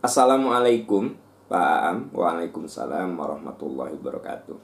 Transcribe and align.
Assalamualaikum 0.00 1.12
Pak 1.44 1.60
Aam 1.60 2.08
Waalaikumsalam 2.16 3.20
warahmatullahi 3.20 4.00
wabarakatuh 4.00 4.56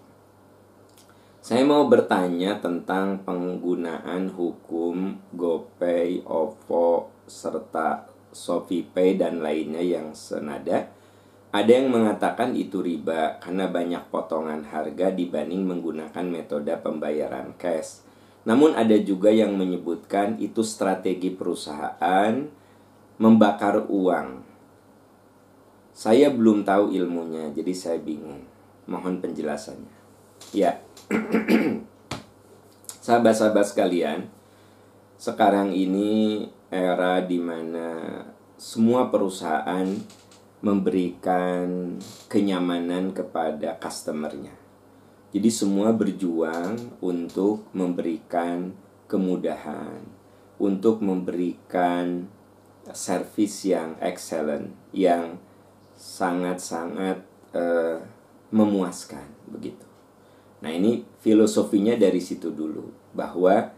Saya 1.44 1.60
mau 1.60 1.84
bertanya 1.92 2.56
tentang 2.56 3.20
penggunaan 3.20 4.32
hukum 4.32 5.20
GoPay, 5.36 6.24
OVO, 6.24 7.12
serta 7.28 8.08
ShopeePay 8.32 9.20
dan 9.20 9.44
lainnya 9.44 9.84
yang 9.84 10.16
senada 10.16 10.88
ada 11.52 11.68
yang 11.68 11.92
mengatakan 11.92 12.56
itu 12.56 12.80
riba 12.80 13.36
karena 13.36 13.68
banyak 13.68 14.08
potongan 14.08 14.64
harga 14.64 15.12
dibanding 15.12 15.68
menggunakan 15.68 16.24
metode 16.24 16.72
pembayaran 16.80 17.52
cash. 17.60 18.00
Namun 18.48 18.72
ada 18.72 18.96
juga 19.04 19.28
yang 19.28 19.52
menyebutkan 19.52 20.40
itu 20.40 20.64
strategi 20.64 21.28
perusahaan 21.28 22.32
membakar 23.20 23.84
uang. 23.84 24.45
Saya 25.96 26.28
belum 26.28 26.68
tahu 26.68 26.92
ilmunya, 26.92 27.56
jadi 27.56 27.72
saya 27.72 27.96
bingung. 27.96 28.44
Mohon 28.84 29.24
penjelasannya. 29.24 29.96
Ya. 30.52 30.84
Sahabat-sahabat 33.06 33.64
sekalian, 33.64 34.28
sekarang 35.16 35.72
ini 35.72 36.44
era 36.68 37.24
di 37.24 37.40
mana 37.40 38.20
semua 38.60 39.08
perusahaan 39.08 39.88
memberikan 40.60 41.96
kenyamanan 42.28 43.16
kepada 43.16 43.80
customernya. 43.80 44.52
Jadi 45.32 45.48
semua 45.48 45.96
berjuang 45.96 47.00
untuk 47.00 47.72
memberikan 47.72 48.76
kemudahan, 49.08 50.04
untuk 50.60 51.00
memberikan 51.00 52.28
service 52.92 53.64
yang 53.64 53.96
excellent, 54.04 54.76
yang 54.92 55.40
sangat-sangat 55.96 57.24
uh, 57.56 57.98
memuaskan 58.52 59.26
begitu. 59.48 59.84
Nah 60.60 60.70
ini 60.70 61.02
filosofinya 61.20 61.96
dari 61.96 62.20
situ 62.20 62.52
dulu 62.52 62.92
bahwa 63.16 63.72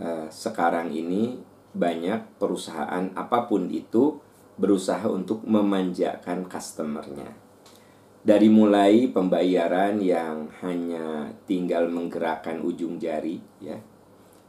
uh, 0.00 0.26
sekarang 0.32 0.90
ini 0.90 1.38
banyak 1.76 2.40
perusahaan 2.40 3.12
apa 3.12 3.44
pun 3.46 3.68
itu 3.68 4.18
berusaha 4.58 5.06
untuk 5.06 5.46
memanjakan 5.46 6.50
customernya. 6.50 7.30
Dari 8.18 8.50
mulai 8.50 9.06
pembayaran 9.08 10.02
yang 10.02 10.50
hanya 10.60 11.30
tinggal 11.46 11.86
menggerakkan 11.86 12.60
ujung 12.60 12.98
jari, 12.98 13.38
ya, 13.62 13.78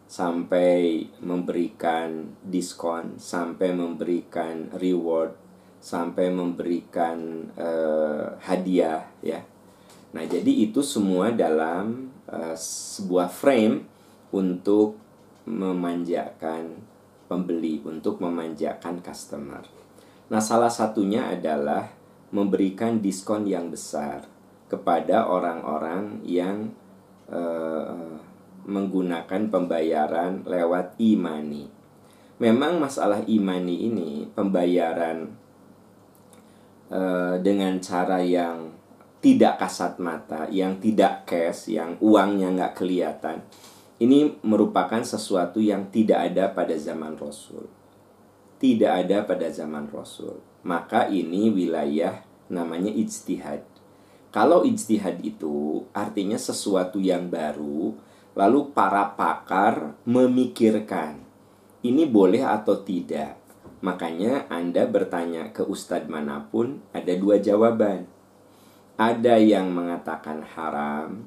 sampai 0.10 1.06
memberikan 1.22 2.34
diskon, 2.42 3.22
sampai 3.22 3.72
memberikan 3.78 4.74
reward, 4.82 5.38
sampai 5.80 6.28
memberikan 6.28 7.50
uh, 7.56 8.36
hadiah, 8.44 9.08
ya. 9.24 9.42
Nah, 10.12 10.24
jadi 10.28 10.70
itu 10.70 10.84
semua 10.84 11.32
dalam 11.32 12.12
uh, 12.28 12.56
sebuah 12.56 13.32
frame 13.32 13.88
untuk 14.36 15.00
memanjakan 15.48 16.84
pembeli, 17.32 17.80
untuk 17.88 18.20
memanjakan 18.20 19.00
customer. 19.00 19.64
Nah, 20.30 20.42
salah 20.44 20.70
satunya 20.70 21.32
adalah 21.32 21.90
memberikan 22.30 23.02
diskon 23.02 23.50
yang 23.50 23.74
besar 23.74 24.28
kepada 24.70 25.26
orang-orang 25.26 26.22
yang 26.28 26.70
uh, 27.32 28.22
menggunakan 28.70 29.50
pembayaran 29.50 30.46
lewat 30.46 30.94
e-money. 31.02 31.66
Memang 32.38 32.78
masalah 32.78 33.26
e-money 33.26 33.90
ini 33.90 34.30
pembayaran 34.30 35.39
uh, 36.90 37.38
dengan 37.42 37.78
cara 37.82 38.22
yang 38.22 38.74
tidak 39.20 39.62
kasat 39.62 39.98
mata, 40.02 40.46
yang 40.52 40.78
tidak 40.78 41.26
cash, 41.26 41.72
yang 41.72 41.96
uangnya 42.02 42.54
nggak 42.54 42.74
kelihatan. 42.78 43.42
Ini 44.00 44.44
merupakan 44.44 45.04
sesuatu 45.04 45.60
yang 45.60 45.92
tidak 45.92 46.32
ada 46.32 46.52
pada 46.56 46.76
zaman 46.80 47.20
Rasul 47.20 47.80
tidak 48.60 49.08
ada 49.08 49.24
pada 49.24 49.48
zaman 49.48 49.88
Rasul. 49.90 50.38
Maka 50.68 51.08
ini 51.08 51.48
wilayah 51.50 52.22
namanya 52.52 52.92
ijtihad. 52.92 53.64
Kalau 54.30 54.68
ijtihad 54.68 55.24
itu 55.24 55.88
artinya 55.96 56.36
sesuatu 56.36 57.00
yang 57.00 57.32
baru, 57.32 57.96
lalu 58.36 58.60
para 58.76 59.16
pakar 59.16 59.96
memikirkan 60.04 61.24
ini 61.82 62.04
boleh 62.04 62.44
atau 62.44 62.84
tidak. 62.84 63.39
Makanya 63.80 64.52
Anda 64.52 64.84
bertanya 64.84 65.56
ke 65.56 65.64
ustadz 65.64 66.12
mana 66.12 66.52
pun 66.52 66.84
ada 66.92 67.16
dua 67.16 67.40
jawaban. 67.40 68.08
Ada 69.00 69.40
yang 69.40 69.72
mengatakan 69.72 70.44
haram, 70.44 71.24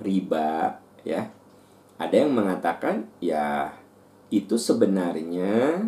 riba, 0.00 0.80
ya. 1.04 1.28
Ada 2.00 2.24
yang 2.24 2.32
mengatakan 2.32 3.12
ya 3.20 3.76
itu 4.32 4.56
sebenarnya 4.56 5.84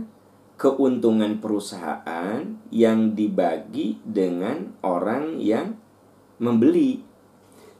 keuntungan 0.60 1.40
perusahaan 1.40 2.44
yang 2.68 3.16
dibagi 3.16 3.98
dengan 4.04 4.76
orang 4.84 5.40
yang 5.40 5.74
membeli. 6.38 7.02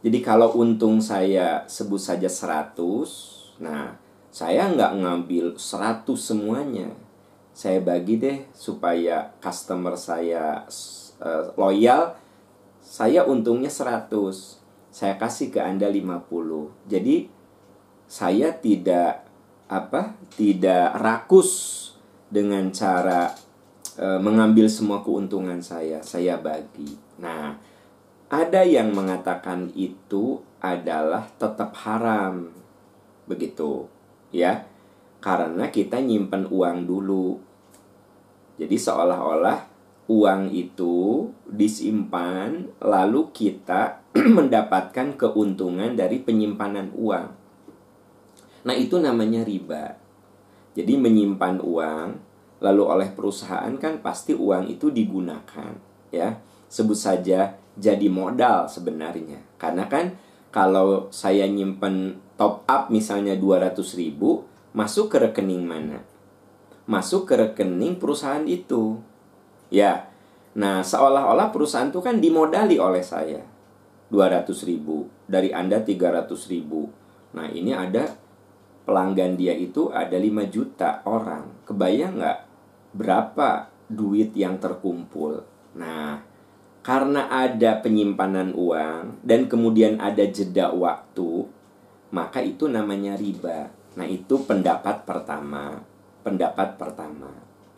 Jadi 0.04 0.18
kalau 0.20 0.52
untung 0.56 1.00
saya 1.00 1.64
sebut 1.68 2.00
saja 2.00 2.28
100, 2.28 3.60
nah 3.60 3.96
saya 4.28 4.68
nggak 4.72 4.92
ngambil 5.00 5.44
100 5.56 6.04
semuanya. 6.18 7.03
Saya 7.54 7.78
bagi 7.78 8.18
deh 8.18 8.50
supaya 8.50 9.30
customer 9.38 9.94
saya 9.94 10.66
uh, 11.22 11.54
loyal, 11.54 12.18
saya 12.82 13.24
untungnya 13.24 13.70
100. 13.70 14.10
Saya 14.94 15.14
kasih 15.18 15.54
ke 15.54 15.62
Anda 15.62 15.86
50. 15.90 16.26
Jadi 16.90 17.26
saya 18.10 18.54
tidak 18.54 19.26
apa? 19.66 20.14
Tidak 20.34 20.98
rakus 21.00 21.82
dengan 22.30 22.70
cara 22.70 23.30
e, 23.98 24.06
mengambil 24.20 24.66
semua 24.70 25.02
keuntungan 25.02 25.58
saya, 25.62 26.02
saya 26.02 26.38
bagi. 26.38 26.94
Nah, 27.18 27.58
ada 28.30 28.62
yang 28.66 28.90
mengatakan 28.94 29.70
itu 29.74 30.42
adalah 30.58 31.26
tetap 31.38 31.74
haram. 31.86 32.50
Begitu, 33.30 33.86
ya. 34.34 34.66
Karena 35.24 35.72
kita 35.72 36.04
nyimpen 36.04 36.52
uang 36.52 36.84
dulu. 36.84 37.40
Jadi 38.60 38.76
seolah-olah 38.76 39.72
uang 40.04 40.52
itu 40.52 41.24
disimpan 41.48 42.68
lalu 42.84 43.32
kita 43.32 44.04
mendapatkan 44.36 45.16
keuntungan 45.16 45.96
dari 45.96 46.20
penyimpanan 46.20 46.92
uang. 46.92 47.26
Nah, 48.68 48.76
itu 48.76 49.00
namanya 49.00 49.48
riba. 49.48 49.96
Jadi 50.76 50.92
menyimpan 51.00 51.56
uang 51.64 52.08
lalu 52.60 52.82
oleh 52.84 53.08
perusahaan 53.16 53.72
kan 53.80 54.04
pasti 54.04 54.36
uang 54.36 54.68
itu 54.68 54.92
digunakan 54.92 55.72
ya. 56.12 56.36
Sebut 56.68 57.00
saja 57.00 57.56
jadi 57.80 58.12
modal 58.12 58.68
sebenarnya. 58.68 59.40
Karena 59.56 59.88
kan 59.88 60.20
kalau 60.52 61.08
saya 61.08 61.48
nyimpen 61.48 62.20
top 62.36 62.68
up 62.68 62.92
misalnya 62.92 63.40
200 63.40 63.72
ribu 63.96 64.53
masuk 64.74 65.14
ke 65.14 65.22
rekening 65.22 65.62
mana? 65.62 66.02
Masuk 66.84 67.30
ke 67.30 67.38
rekening 67.38 67.96
perusahaan 67.96 68.42
itu. 68.44 68.98
Ya. 69.70 70.10
Nah, 70.58 70.82
seolah-olah 70.82 71.54
perusahaan 71.54 71.88
itu 71.88 72.02
kan 72.02 72.18
dimodali 72.18 72.76
oleh 72.76 73.00
saya. 73.00 73.40
200 74.10 74.50
ribu. 74.66 75.06
Dari 75.24 75.54
Anda 75.54 75.80
300 75.80 76.28
ribu. 76.50 76.90
Nah, 77.34 77.48
ini 77.48 77.70
ada 77.70 78.12
pelanggan 78.84 79.38
dia 79.38 79.56
itu 79.56 79.88
ada 79.94 80.18
5 80.18 80.44
juta 80.52 81.00
orang. 81.08 81.64
Kebayang 81.64 82.20
nggak 82.20 82.38
berapa 82.94 83.72
duit 83.88 84.36
yang 84.36 84.60
terkumpul? 84.60 85.42
Nah, 85.74 86.22
karena 86.84 87.32
ada 87.32 87.80
penyimpanan 87.80 88.52
uang 88.52 89.24
dan 89.24 89.48
kemudian 89.48 89.98
ada 89.98 90.22
jeda 90.28 90.70
waktu, 90.70 91.48
maka 92.12 92.44
itu 92.44 92.68
namanya 92.68 93.16
riba. 93.16 93.72
Nah, 93.94 94.06
itu 94.06 94.42
pendapat 94.42 95.06
pertama. 95.06 95.78
Pendapat 96.24 96.80
pertama 96.80 97.30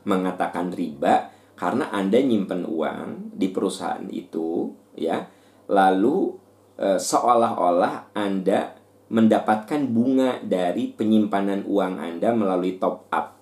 mengatakan 0.07 0.71
riba 0.71 1.35
karena 1.59 1.91
Anda 1.91 2.23
nyimpen 2.23 2.63
uang 2.63 3.35
di 3.35 3.51
perusahaan 3.51 4.07
itu, 4.07 4.71
ya. 4.95 5.27
Lalu 5.67 6.31
e, 6.79 7.01
seolah-olah 7.01 8.15
Anda 8.15 8.77
mendapatkan 9.11 9.83
bunga 9.91 10.43
dari 10.43 10.95
penyimpanan 10.95 11.67
uang 11.67 11.95
Anda 11.99 12.31
melalui 12.35 12.79
top 12.79 13.11
up. 13.11 13.41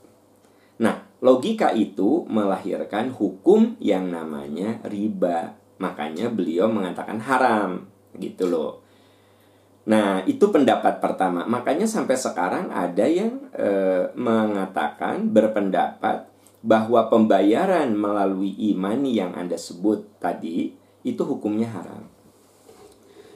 Nah, 0.81 1.05
logika 1.21 1.73
itu 1.77 2.25
melahirkan 2.29 3.13
hukum 3.13 3.77
yang 3.81 4.09
namanya 4.09 4.81
riba. 4.89 5.57
Makanya 5.81 6.33
beliau 6.33 6.71
mengatakan 6.71 7.21
haram, 7.21 7.91
gitu 8.17 8.47
loh. 8.49 8.84
Nah, 9.85 10.25
itu 10.25 10.49
pendapat 10.49 10.97
pertama. 11.01 11.45
Makanya 11.45 11.85
sampai 11.85 12.17
sekarang 12.17 12.73
ada 12.73 13.05
yang 13.05 13.37
e, 13.53 13.69
mengatakan 14.17 15.29
berpendapat 15.29 16.25
bahwa 16.65 17.13
pembayaran 17.13 17.93
melalui 17.93 18.57
imani 18.57 19.21
yang 19.21 19.37
Anda 19.37 19.61
sebut 19.61 20.17
tadi 20.17 20.73
itu 21.05 21.21
hukumnya 21.21 21.69
haram. 21.69 22.09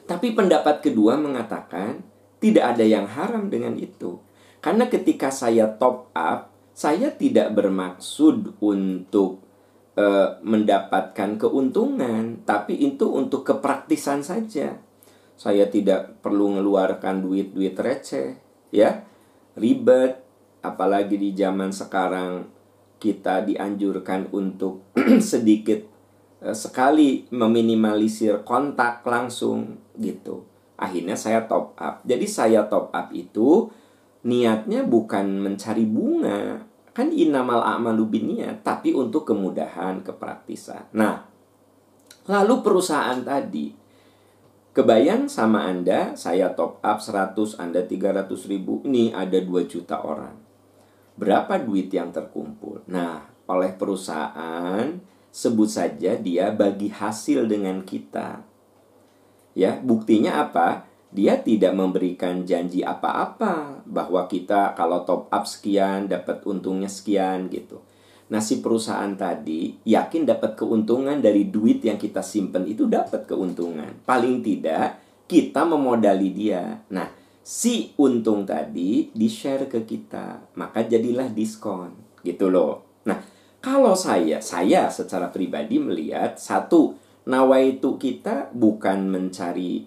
Tapi 0.09 0.33
pendapat 0.33 0.81
kedua 0.81 1.21
mengatakan 1.21 2.01
tidak 2.41 2.73
ada 2.73 2.81
yang 2.81 3.05
haram 3.05 3.53
dengan 3.53 3.77
itu. 3.77 4.17
Karena 4.57 4.89
ketika 4.89 5.29
saya 5.29 5.69
top 5.69 6.09
up, 6.17 6.49
saya 6.73 7.13
tidak 7.13 7.53
bermaksud 7.53 8.57
untuk 8.57 9.45
uh, 9.93 10.41
mendapatkan 10.41 11.37
keuntungan, 11.37 12.41
tapi 12.41 12.73
itu 12.73 13.05
untuk 13.05 13.45
kepraktisan 13.45 14.25
saja. 14.25 14.81
Saya 15.39 15.71
tidak 15.71 16.19
perlu 16.19 16.51
mengeluarkan 16.51 17.23
duit-duit 17.23 17.71
receh, 17.79 18.35
ya. 18.75 19.07
Ribet, 19.55 20.19
apalagi 20.59 21.15
di 21.15 21.31
zaman 21.31 21.71
sekarang 21.71 22.43
kita 22.99 23.47
dianjurkan 23.47 24.35
untuk 24.35 24.91
sedikit 25.31 25.79
uh, 26.43 26.51
sekali 26.51 27.23
meminimalisir 27.31 28.43
kontak 28.43 29.07
langsung 29.07 29.79
gitu. 29.95 30.43
Akhirnya 30.75 31.15
saya 31.15 31.47
top 31.47 31.71
up. 31.79 32.03
Jadi 32.03 32.27
saya 32.27 32.67
top 32.67 32.91
up 32.91 33.07
itu 33.15 33.71
niatnya 34.27 34.83
bukan 34.83 35.39
mencari 35.39 35.87
bunga, 35.87 36.67
kan 36.91 37.07
inamal 37.15 37.63
a'malu 37.63 38.03
binniat, 38.11 38.59
tapi 38.67 38.91
untuk 38.91 39.23
kemudahan, 39.23 40.03
kepraktisan. 40.03 40.91
Nah, 40.91 41.23
lalu 42.27 42.59
perusahaan 42.59 43.23
tadi 43.23 43.78
Kebayang 44.69 45.25
sama 45.25 45.65
Anda, 45.65 46.13
saya 46.13 46.53
top 46.53 46.77
up 46.85 47.01
100, 47.01 47.57
Anda 47.57 47.81
300 47.81 48.29
ribu, 48.45 48.85
ini 48.85 49.09
ada 49.09 49.41
2 49.41 49.65
juta 49.65 49.97
orang. 50.05 50.37
Berapa 51.17 51.57
duit 51.57 51.89
yang 51.89 52.13
terkumpul? 52.13 52.85
Nah, 52.85 53.25
oleh 53.49 53.73
perusahaan, 53.73 54.93
sebut 55.33 55.65
saja 55.65 56.13
dia 56.13 56.53
bagi 56.53 56.93
hasil 56.93 57.49
dengan 57.49 57.81
kita. 57.81 58.45
Ya, 59.57 59.81
buktinya 59.81 60.45
apa? 60.45 60.85
Dia 61.09 61.41
tidak 61.41 61.73
memberikan 61.73 62.45
janji 62.45 62.85
apa-apa 62.85 63.81
bahwa 63.89 64.29
kita 64.29 64.77
kalau 64.77 65.01
top 65.01 65.33
up 65.33 65.49
sekian 65.49 66.05
dapat 66.05 66.45
untungnya 66.45 66.85
sekian 66.85 67.49
gitu. 67.49 67.81
Nah, 68.29 68.41
si 68.41 68.61
perusahaan 68.61 69.09
tadi 69.17 69.73
yakin 69.89 70.29
dapat 70.29 70.53
keuntungan 70.53 71.17
dari 71.17 71.49
duit 71.49 71.81
yang 71.81 71.97
kita 71.97 72.21
simpen 72.21 72.69
itu 72.69 72.85
dapat 72.85 73.25
keuntungan. 73.25 74.05
Paling 74.05 74.45
tidak 74.45 75.01
kita 75.25 75.65
memodali 75.65 76.29
dia. 76.29 76.85
Nah, 76.93 77.09
si 77.41 77.93
untung 77.97 78.45
tadi 78.45 79.09
di-share 79.09 79.65
ke 79.65 79.81
kita, 79.81 80.53
maka 80.57 80.85
jadilah 80.85 81.29
diskon 81.33 82.21
gitu 82.21 82.53
loh. 82.53 83.01
Nah, 83.09 83.17
kalau 83.59 83.97
saya, 83.97 84.37
saya 84.39 84.93
secara 84.93 85.33
pribadi 85.33 85.81
melihat 85.81 86.37
satu 86.37 86.93
nawaitu 87.25 87.97
kita 87.97 88.53
bukan 88.53 89.09
mencari 89.09 89.85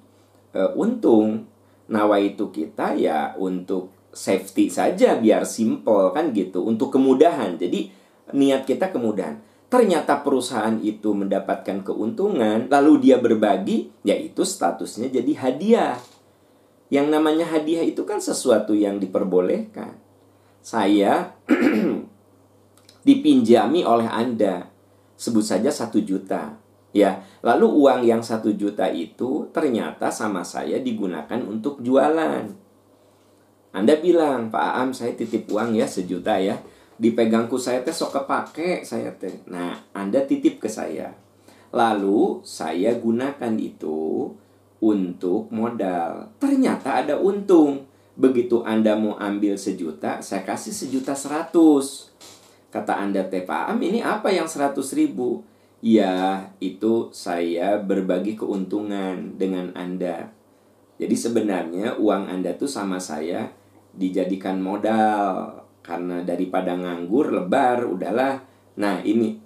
uh, 0.54 0.74
untung 0.78 1.46
nawaitu 1.90 2.54
kita 2.54 2.94
ya 2.94 3.34
untuk 3.34 3.90
safety 4.12 4.68
saja 4.68 5.16
biar 5.16 5.42
simple 5.48 6.12
kan 6.12 6.30
gitu 6.36 6.62
untuk 6.62 6.92
kemudahan 6.92 7.56
jadi 7.56 7.88
niat 8.34 8.68
kita 8.68 8.92
kemudahan. 8.92 9.40
Ternyata 9.72 10.20
perusahaan 10.20 10.76
itu 10.84 11.16
mendapatkan 11.16 11.80
keuntungan 11.80 12.68
lalu 12.68 13.08
dia 13.08 13.16
berbagi 13.16 13.88
yaitu 14.04 14.44
statusnya 14.44 15.08
jadi 15.08 15.32
hadiah. 15.38 15.96
Yang 16.92 17.06
namanya 17.08 17.48
hadiah 17.48 17.80
itu 17.80 18.04
kan 18.04 18.20
sesuatu 18.20 18.76
yang 18.76 19.00
diperbolehkan. 19.00 19.96
Saya 20.60 21.32
dipinjami 23.08 23.80
oleh 23.88 24.08
anda. 24.12 24.68
Sebut 25.16 25.46
saja 25.46 25.72
satu 25.72 26.02
juta 26.04 26.62
Ya, 26.92 27.24
lalu 27.40 27.72
uang 27.72 28.04
yang 28.04 28.20
satu 28.20 28.52
juta 28.52 28.84
itu 28.92 29.48
ternyata 29.48 30.12
sama 30.12 30.44
saya 30.44 30.76
digunakan 30.76 31.40
untuk 31.40 31.80
jualan. 31.80 32.52
Anda 33.72 33.94
bilang, 33.96 34.52
Pak 34.52 34.72
Am, 34.76 34.88
saya 34.92 35.16
titip 35.16 35.48
uang 35.48 35.72
ya 35.72 35.88
sejuta 35.88 36.36
ya. 36.36 36.60
Dipegangku 37.02 37.58
saya 37.58 37.82
teh 37.82 37.90
sok 37.90 38.22
kepake 38.22 38.86
saya 38.86 39.10
teh. 39.18 39.42
Nah, 39.50 39.74
Anda 39.90 40.22
titip 40.22 40.62
ke 40.62 40.70
saya. 40.70 41.10
Lalu 41.74 42.46
saya 42.46 42.94
gunakan 42.94 43.54
itu 43.58 44.30
untuk 44.78 45.50
modal. 45.50 46.30
Ternyata 46.38 47.02
ada 47.02 47.18
untung. 47.18 47.90
Begitu 48.14 48.62
Anda 48.62 48.94
mau 48.94 49.18
ambil 49.18 49.58
sejuta, 49.58 50.22
saya 50.22 50.46
kasih 50.46 50.70
sejuta 50.70 51.18
seratus. 51.18 52.14
Kata 52.70 53.02
Anda 53.02 53.26
teh, 53.26 53.42
Pak 53.42 53.74
Am, 53.74 53.82
ini 53.82 53.98
apa 53.98 54.30
yang 54.30 54.46
seratus 54.46 54.94
ribu? 54.94 55.42
ya 55.82 56.46
itu 56.62 57.10
saya 57.10 57.82
berbagi 57.82 58.38
keuntungan 58.38 59.34
dengan 59.34 59.74
Anda. 59.74 60.30
Jadi 60.96 61.18
sebenarnya 61.18 61.98
uang 61.98 62.30
Anda 62.30 62.54
tuh 62.54 62.70
sama 62.70 63.02
saya 63.02 63.50
dijadikan 63.90 64.62
modal 64.62 65.61
karena 65.82 66.22
daripada 66.22 66.78
nganggur 66.78 67.34
lebar 67.34 67.84
udahlah. 67.84 68.40
Nah 68.78 69.02
ini 69.02 69.36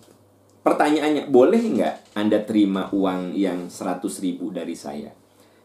pertanyaannya 0.60 1.32
boleh 1.32 1.62
nggak 1.74 1.94
Anda 2.14 2.44
terima 2.44 2.92
uang 2.92 3.34
yang 3.34 3.72
100 3.72 4.04
ribu 4.22 4.52
dari 4.52 4.76
saya? 4.76 5.10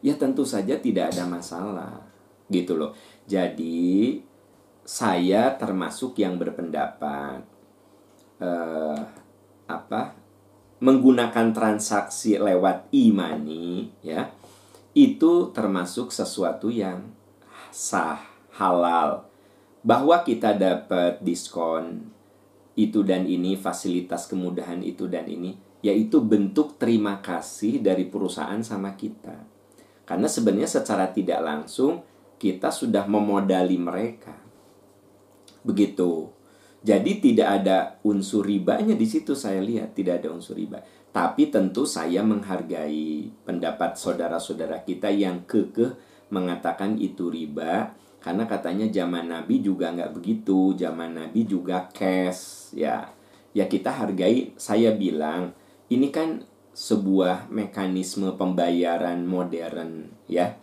Ya 0.02 0.18
tentu 0.18 0.48
saja 0.48 0.80
tidak 0.82 1.14
ada 1.14 1.30
masalah 1.30 2.02
gitu 2.50 2.80
loh. 2.80 2.98
Jadi 3.30 4.18
saya 4.82 5.54
termasuk 5.56 6.18
yang 6.18 6.42
berpendapat 6.42 7.46
uh, 8.42 9.00
apa 9.70 10.18
menggunakan 10.82 11.54
transaksi 11.54 12.42
lewat 12.42 12.90
e-money 12.90 13.94
ya 14.02 14.34
itu 14.98 15.54
termasuk 15.54 16.10
sesuatu 16.12 16.68
yang 16.68 17.14
sah 17.72 18.20
halal 18.58 19.31
bahwa 19.82 20.22
kita 20.22 20.54
dapat 20.54 21.22
diskon 21.26 22.06
itu 22.78 23.04
dan 23.04 23.26
ini 23.28 23.58
fasilitas 23.58 24.30
kemudahan 24.30 24.80
itu 24.86 25.10
dan 25.10 25.28
ini 25.28 25.58
yaitu 25.82 26.22
bentuk 26.22 26.78
terima 26.78 27.20
kasih 27.20 27.82
dari 27.82 28.06
perusahaan 28.06 28.62
sama 28.62 28.94
kita. 28.94 29.34
Karena 30.06 30.30
sebenarnya 30.30 30.70
secara 30.70 31.10
tidak 31.10 31.42
langsung 31.42 32.06
kita 32.38 32.70
sudah 32.70 33.10
memodali 33.10 33.78
mereka. 33.82 34.38
Begitu. 35.66 36.30
Jadi 36.82 37.22
tidak 37.22 37.50
ada 37.62 37.78
unsur 38.06 38.46
ribanya 38.46 38.94
di 38.98 39.06
situ 39.06 39.34
saya 39.34 39.62
lihat. 39.62 39.94
Tidak 39.94 40.22
ada 40.22 40.30
unsur 40.34 40.58
riba. 40.58 40.82
Tapi 41.12 41.50
tentu 41.50 41.86
saya 41.86 42.22
menghargai 42.26 43.30
pendapat 43.46 43.98
saudara-saudara 43.98 44.82
kita 44.86 45.10
yang 45.10 45.46
kekeh 45.46 46.11
mengatakan 46.32 46.98
itu 46.98 47.30
riba 47.30 47.94
karena 48.22 48.46
katanya 48.46 48.86
zaman 48.88 49.34
Nabi 49.34 49.66
juga 49.66 49.90
nggak 49.90 50.14
begitu, 50.14 50.78
zaman 50.78 51.18
Nabi 51.18 51.42
juga 51.50 51.90
cash 51.90 52.72
ya. 52.78 53.10
Ya 53.52 53.66
kita 53.68 53.92
hargai. 53.92 54.54
Saya 54.56 54.94
bilang 54.94 55.58
ini 55.92 56.14
kan 56.14 56.46
sebuah 56.72 57.52
mekanisme 57.52 58.32
pembayaran 58.40 59.28
modern 59.28 60.08
ya 60.32 60.56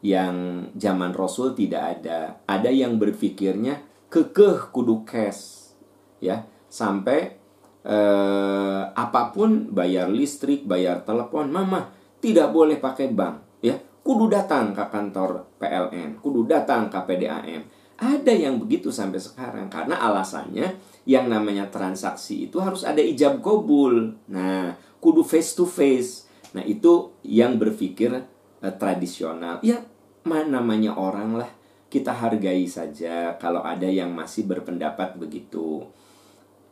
yang 0.00 0.68
zaman 0.78 1.12
Rasul 1.12 1.52
tidak 1.52 2.00
ada. 2.00 2.40
Ada 2.46 2.70
yang 2.70 2.96
berpikirnya 2.96 3.82
kekeh 4.08 4.70
kudu 4.70 5.02
cash 5.02 5.74
ya 6.22 6.46
sampai 6.70 7.34
eh, 7.82 8.82
apa 8.94 9.34
pun 9.34 9.74
bayar 9.74 10.08
listrik 10.08 10.62
bayar 10.62 11.02
telepon 11.02 11.50
mama 11.50 11.90
tidak 12.22 12.54
boleh 12.54 12.78
pakai 12.78 13.10
bank 13.10 13.60
ya 13.60 13.76
kudu 14.04 14.28
datang 14.28 14.76
ke 14.76 14.84
kantor 14.92 15.48
PLN 15.56 16.20
kudu 16.20 16.44
datang 16.44 16.92
ke 16.92 17.00
PDAM 17.08 17.62
ada 17.94 18.32
yang 18.34 18.58
begitu 18.58 18.90
sampai 18.90 19.22
sekarang 19.22 19.70
karena 19.70 19.96
alasannya 19.96 20.76
yang 21.06 21.30
namanya 21.30 21.70
transaksi 21.70 22.50
itu 22.50 22.58
harus 22.58 22.82
ada 22.82 22.98
ijab 22.98 23.38
kabul. 23.38 24.18
Nah 24.26 24.74
kudu 24.98 25.22
face 25.22 25.54
to 25.54 25.62
face. 25.62 26.26
Nah 26.58 26.66
itu 26.66 27.14
yang 27.22 27.54
berpikir 27.54 28.10
eh, 28.18 28.74
tradisional. 28.74 29.62
Ya 29.62 29.78
mana 30.26 30.58
namanya 30.58 30.96
orang 30.96 31.38
lah. 31.38 31.50
Kita 31.86 32.10
hargai 32.10 32.66
saja 32.66 33.38
kalau 33.38 33.62
ada 33.62 33.86
yang 33.86 34.10
masih 34.10 34.50
berpendapat 34.50 35.14
begitu. 35.14 35.86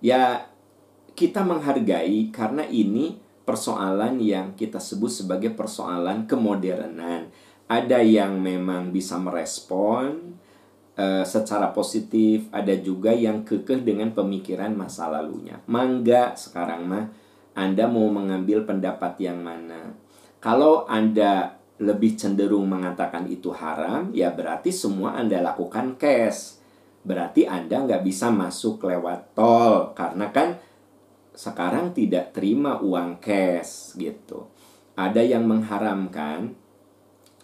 Ya, 0.02 0.50
kita 1.14 1.46
menghargai 1.46 2.34
karena 2.34 2.66
ini 2.66 3.21
persoalan 3.42 4.22
yang 4.22 4.54
kita 4.54 4.78
sebut 4.78 5.10
sebagai 5.10 5.50
persoalan 5.52 6.26
kemodernan. 6.30 7.30
Ada 7.66 8.04
yang 8.04 8.38
memang 8.38 8.92
bisa 8.92 9.16
merespon 9.16 10.36
uh, 10.98 11.24
secara 11.24 11.72
positif, 11.72 12.46
ada 12.52 12.76
juga 12.76 13.16
yang 13.16 13.42
kekeh 13.42 13.80
dengan 13.80 14.12
pemikiran 14.12 14.76
masa 14.76 15.08
lalunya. 15.08 15.58
Mangga 15.66 16.36
sekarang 16.36 16.84
mah 16.84 17.08
Anda 17.56 17.88
mau 17.88 18.08
mengambil 18.12 18.64
pendapat 18.68 19.16
yang 19.20 19.40
mana? 19.40 19.96
Kalau 20.42 20.84
Anda 20.90 21.56
lebih 21.82 22.14
cenderung 22.14 22.68
mengatakan 22.70 23.26
itu 23.26 23.50
haram, 23.50 24.12
ya 24.14 24.30
berarti 24.30 24.70
semua 24.70 25.18
Anda 25.18 25.42
lakukan 25.42 25.98
cash. 25.98 26.62
berarti 27.02 27.50
Anda 27.50 27.82
nggak 27.82 28.06
bisa 28.06 28.30
masuk 28.30 28.86
lewat 28.86 29.34
tol 29.34 29.90
karena 29.98 30.30
kan 30.30 30.54
sekarang 31.32 31.96
tidak 31.96 32.36
terima 32.36 32.80
uang 32.80 33.18
cash 33.18 33.96
gitu. 33.96 34.48
Ada 34.96 35.24
yang 35.24 35.48
mengharamkan 35.48 36.52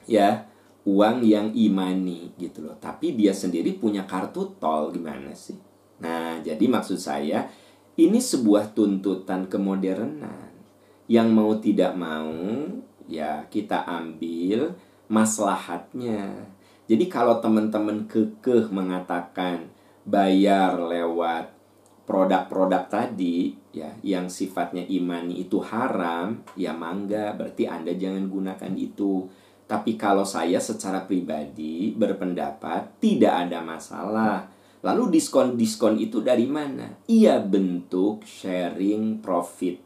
ya 0.05 0.49
uang 0.85 1.25
yang 1.25 1.53
imani 1.57 2.33
gitu 2.37 2.65
loh. 2.65 2.77
Tapi 2.77 3.17
dia 3.17 3.33
sendiri 3.33 3.77
punya 3.77 4.05
kartu 4.05 4.57
tol 4.61 4.93
gimana 4.93 5.33
sih? 5.33 5.57
Nah, 5.99 6.39
jadi 6.45 6.63
maksud 6.69 7.01
saya 7.01 7.49
ini 7.99 8.23
sebuah 8.23 8.77
tuntutan 8.79 9.51
kemodernan 9.51 10.55
yang 11.11 11.35
mau 11.35 11.59
tidak 11.59 11.99
mau 11.99 12.31
ya 13.11 13.49
kita 13.51 13.83
ambil 13.89 14.77
maslahatnya 15.11 16.47
jadi 16.87 17.05
kalau 17.11 17.43
teman-teman 17.43 18.07
kekeh 18.07 18.71
mengatakan 18.71 19.73
bayar 20.07 20.79
lewat 20.79 21.58
produk-produk 22.09 22.89
tadi 22.89 23.53
ya 23.69 23.93
yang 24.01 24.33
sifatnya 24.33 24.81
imani 24.89 25.45
itu 25.45 25.61
haram, 25.61 26.41
ya 26.57 26.73
mangga 26.73 27.37
berarti 27.37 27.69
Anda 27.69 27.93
jangan 27.93 28.33
gunakan 28.33 28.73
itu. 28.81 29.29
Tapi 29.69 30.01
kalau 30.01 30.25
saya 30.25 30.57
secara 30.57 31.05
pribadi 31.05 31.93
berpendapat 31.93 32.97
tidak 32.97 33.45
ada 33.45 33.61
masalah. 33.61 34.49
Lalu 34.81 35.21
diskon-diskon 35.21 36.01
itu 36.01 36.25
dari 36.25 36.49
mana? 36.49 36.89
Iya 37.05 37.45
bentuk 37.45 38.25
sharing 38.25 39.21
profit 39.21 39.85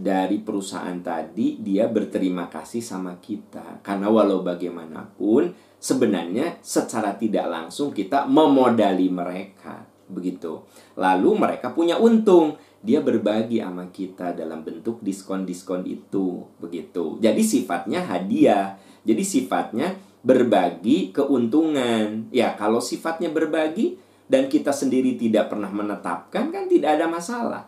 dari 0.00 0.38
perusahaan 0.40 0.96
tadi 1.02 1.58
dia 1.58 1.90
berterima 1.90 2.46
kasih 2.46 2.80
sama 2.80 3.18
kita 3.18 3.82
karena 3.82 4.06
walau 4.06 4.40
bagaimanapun 4.40 5.50
sebenarnya 5.76 6.62
secara 6.62 7.18
tidak 7.18 7.50
langsung 7.50 7.90
kita 7.90 8.24
memodali 8.24 9.10
mereka 9.10 9.89
begitu. 10.10 10.66
Lalu 10.98 11.30
mereka 11.38 11.72
punya 11.72 11.96
untung. 11.96 12.58
Dia 12.80 13.04
berbagi 13.04 13.60
sama 13.60 13.92
kita 13.92 14.32
dalam 14.32 14.64
bentuk 14.64 15.04
diskon-diskon 15.04 15.84
itu 15.84 16.44
begitu. 16.58 17.20
Jadi 17.20 17.42
sifatnya 17.44 18.02
hadiah. 18.04 18.80
Jadi 19.04 19.22
sifatnya 19.22 19.94
berbagi 20.20 21.12
keuntungan. 21.12 22.28
Ya 22.32 22.56
kalau 22.56 22.80
sifatnya 22.80 23.32
berbagi 23.32 24.00
dan 24.30 24.46
kita 24.46 24.70
sendiri 24.70 25.18
tidak 25.18 25.50
pernah 25.50 25.68
menetapkan 25.68 26.52
kan 26.52 26.64
tidak 26.70 27.00
ada 27.00 27.06
masalah. 27.10 27.64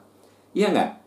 Ya 0.52 0.68
nggak? 0.68 1.02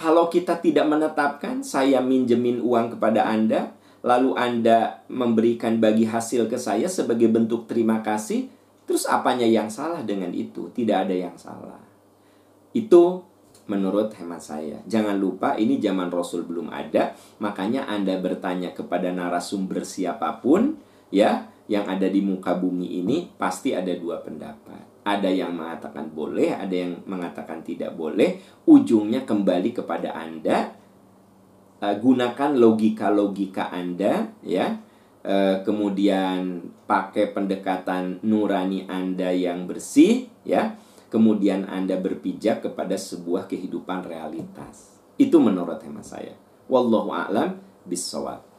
Kalau 0.00 0.32
kita 0.32 0.56
tidak 0.56 0.88
menetapkan, 0.88 1.60
saya 1.60 2.00
minjemin 2.00 2.64
uang 2.64 2.96
kepada 2.96 3.28
Anda, 3.28 3.76
lalu 4.00 4.32
Anda 4.32 5.04
memberikan 5.12 5.76
bagi 5.76 6.08
hasil 6.08 6.48
ke 6.48 6.56
saya 6.56 6.88
sebagai 6.88 7.28
bentuk 7.28 7.68
terima 7.68 8.00
kasih, 8.00 8.48
terus 8.90 9.06
apanya 9.06 9.46
yang 9.46 9.70
salah 9.70 10.02
dengan 10.02 10.34
itu? 10.34 10.66
Tidak 10.74 11.06
ada 11.06 11.14
yang 11.14 11.38
salah. 11.38 11.78
Itu 12.74 13.22
menurut 13.70 14.10
hemat 14.18 14.42
saya. 14.42 14.82
Jangan 14.90 15.14
lupa 15.14 15.54
ini 15.54 15.78
zaman 15.78 16.10
Rasul 16.10 16.42
belum 16.42 16.74
ada, 16.74 17.14
makanya 17.38 17.86
Anda 17.86 18.18
bertanya 18.18 18.74
kepada 18.74 19.14
narasumber 19.14 19.86
siapa 19.86 20.42
pun 20.42 20.74
ya 21.14 21.46
yang 21.70 21.86
ada 21.86 22.10
di 22.10 22.18
muka 22.18 22.58
bumi 22.58 22.98
ini 22.98 23.30
pasti 23.38 23.70
ada 23.70 23.94
dua 23.94 24.18
pendapat 24.18 24.90
ada 25.00 25.30
yang 25.32 25.56
mengatakan 25.56 26.12
boleh, 26.12 26.52
ada 26.52 26.74
yang 26.74 27.00
mengatakan 27.08 27.64
tidak 27.64 27.96
boleh. 27.96 28.40
Ujungnya 28.68 29.24
kembali 29.24 29.72
kepada 29.72 30.12
Anda. 30.12 30.76
Uh, 31.80 31.96
gunakan 31.96 32.60
logika-logika 32.60 33.72
Anda, 33.72 34.28
ya. 34.44 34.76
Uh, 35.20 35.60
kemudian 35.68 36.64
pakai 36.88 37.28
pendekatan 37.36 38.24
nurani 38.24 38.88
Anda 38.88 39.30
yang 39.36 39.68
bersih, 39.68 40.32
ya. 40.48 40.80
Kemudian 41.12 41.68
Anda 41.68 42.00
berpijak 42.00 42.64
kepada 42.64 42.96
sebuah 42.96 43.44
kehidupan 43.44 44.08
realitas. 44.08 44.96
Itu 45.20 45.36
menurut 45.36 45.82
hemat 45.84 46.08
saya. 46.08 46.34
Wallahu 46.70 47.12
a'lam 47.12 47.60
bisawab. 47.84 48.49